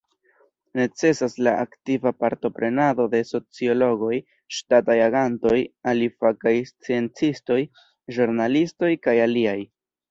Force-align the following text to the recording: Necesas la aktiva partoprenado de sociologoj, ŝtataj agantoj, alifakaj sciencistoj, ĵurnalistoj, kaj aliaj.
Necesas 0.77 1.35
la 1.47 1.51
aktiva 1.65 2.13
partoprenado 2.23 3.05
de 3.11 3.21
sociologoj, 3.33 4.17
ŝtataj 4.61 4.99
agantoj, 5.11 5.55
alifakaj 5.95 6.59
sciencistoj, 6.75 7.61
ĵurnalistoj, 8.19 8.93
kaj 9.07 9.21
aliaj. 9.31 9.59